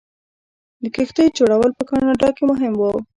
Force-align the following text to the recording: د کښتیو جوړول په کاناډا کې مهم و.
د 0.81 0.85
کښتیو 0.95 1.35
جوړول 1.37 1.71
په 1.77 1.83
کاناډا 1.89 2.29
کې 2.35 2.43
مهم 2.51 2.73
و. 2.79 2.83